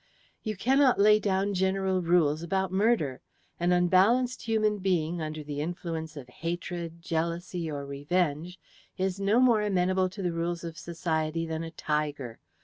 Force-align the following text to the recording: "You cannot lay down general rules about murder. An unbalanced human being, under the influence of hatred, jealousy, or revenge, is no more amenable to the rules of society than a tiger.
"You 0.41 0.57
cannot 0.57 0.99
lay 0.99 1.19
down 1.19 1.53
general 1.53 2.01
rules 2.01 2.41
about 2.41 2.71
murder. 2.71 3.21
An 3.59 3.71
unbalanced 3.71 4.41
human 4.41 4.79
being, 4.79 5.21
under 5.21 5.43
the 5.43 5.61
influence 5.61 6.17
of 6.17 6.27
hatred, 6.27 7.03
jealousy, 7.03 7.69
or 7.69 7.85
revenge, 7.85 8.59
is 8.97 9.19
no 9.19 9.39
more 9.39 9.61
amenable 9.61 10.09
to 10.09 10.23
the 10.23 10.33
rules 10.33 10.63
of 10.63 10.75
society 10.75 11.45
than 11.45 11.61
a 11.63 11.69
tiger. 11.69 12.39